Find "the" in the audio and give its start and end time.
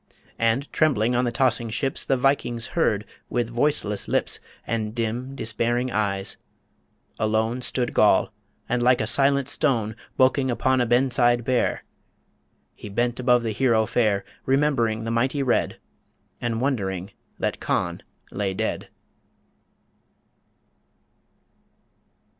1.25-1.31, 2.03-2.17, 13.43-13.51, 15.03-15.11